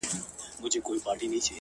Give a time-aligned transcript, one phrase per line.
[0.57, 1.45] •خورې ورې پرتې وي ـ